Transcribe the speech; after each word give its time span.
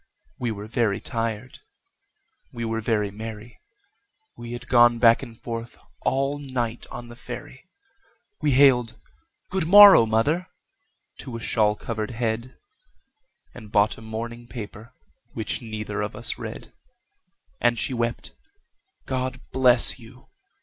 We 0.39 0.49
were 0.49 0.65
very 0.65 0.99
tired, 0.99 1.59
we 2.51 2.65
were 2.65 2.81
very 2.81 3.11
merry, 3.11 3.59
We 4.35 4.53
had 4.53 4.67
gone 4.67 4.97
back 4.97 5.21
and 5.21 5.39
forth 5.39 5.77
all 6.01 6.39
night 6.39 6.87
on 6.89 7.07
the 7.09 7.15
ferry, 7.15 7.69
We 8.41 8.53
hailed 8.53 8.99
"Good 9.51 9.67
morrow, 9.67 10.07
mother!" 10.07 10.47
to 11.19 11.37
a 11.37 11.39
shawl 11.39 11.75
covered 11.75 12.09
head, 12.09 12.57
And 13.53 13.71
bought 13.71 13.95
a 13.99 14.01
morning 14.01 14.47
paper, 14.47 14.91
which 15.35 15.61
neither 15.61 16.01
of 16.01 16.15
us 16.15 16.39
read; 16.39 16.73
And 17.59 17.77
she 17.77 17.93
wept, 17.93 18.33
"God 19.05 19.39
bless 19.51 19.99
you!" 19.99 20.29